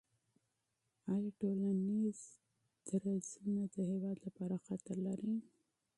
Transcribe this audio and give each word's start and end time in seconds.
آیا 1.13 1.29
ټولنیز 1.39 2.19
درزونه 2.87 3.63
د 3.73 3.75
هېواد 3.89 4.17
لپاره 4.27 4.55
خطر 4.65 4.97
لري؟ 5.07 5.33